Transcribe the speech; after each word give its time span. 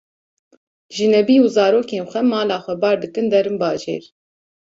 Jinebî 0.95 1.37
û 1.43 1.45
zarokên 1.55 2.03
xwe 2.11 2.21
mala 2.31 2.57
xwe 2.63 2.75
bar 2.81 2.95
dikin 3.03 3.25
derin 3.33 3.57
bajêr 3.63 4.03